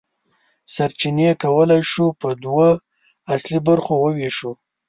[0.73, 2.69] سرچینې کولی شو په دوه
[3.33, 4.51] اصلي برخو وویشو.